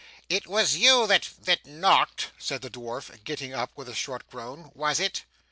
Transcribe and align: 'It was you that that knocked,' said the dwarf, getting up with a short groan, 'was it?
'It 0.29 0.47
was 0.47 0.75
you 0.77 1.05
that 1.05 1.29
that 1.43 1.63
knocked,' 1.67 2.31
said 2.39 2.63
the 2.63 2.71
dwarf, 2.71 3.23
getting 3.23 3.53
up 3.53 3.69
with 3.77 3.87
a 3.87 3.93
short 3.93 4.27
groan, 4.31 4.71
'was 4.73 4.99
it? 4.99 5.25